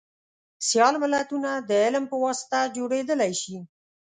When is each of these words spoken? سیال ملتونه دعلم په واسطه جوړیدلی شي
سیال 0.67 0.95
ملتونه 1.03 1.49
دعلم 1.69 2.05
په 2.11 2.15
واسطه 2.23 2.59
جوړیدلی 2.75 3.33
شي 3.41 3.57